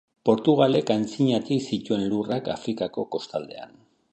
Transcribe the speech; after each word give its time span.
Portugalek 0.27 0.89
antzinatik 0.95 1.61
zituen 1.73 2.07
lurrak 2.15 2.51
Afrikako 2.55 3.05
kostaldean. 3.17 3.79